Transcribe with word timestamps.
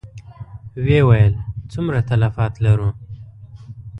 ويې 0.83 1.01
ويل: 1.09 1.33
څومره 1.71 1.99
تلفات 2.09 2.53
لرو؟ 2.65 2.89